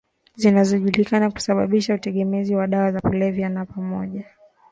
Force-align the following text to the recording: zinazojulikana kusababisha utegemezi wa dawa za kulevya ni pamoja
zinazojulikana 0.35 1.31
kusababisha 1.31 1.93
utegemezi 1.95 2.55
wa 2.55 2.67
dawa 2.67 2.91
za 2.91 3.01
kulevya 3.01 3.49
ni 3.49 3.65
pamoja 3.65 4.25